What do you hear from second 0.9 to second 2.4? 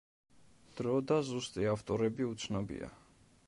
და ზუსტი ავტორები